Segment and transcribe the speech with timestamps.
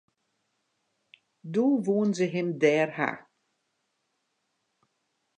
[1.53, 3.09] Doe woenen se him dêr ha.